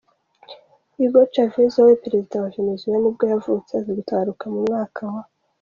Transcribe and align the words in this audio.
Hugo 0.97 1.21
Chavez, 1.33 1.73
wabaye 1.79 2.01
perezida 2.03 2.35
wa 2.43 2.51
Venezuela 2.55 2.97
nibwo 3.01 3.23
yavutse 3.31 3.69
aza 3.73 3.91
gutabaruka 3.99 4.43
mu 4.53 4.59
mwaka 4.67 5.01
w’. 5.11 5.13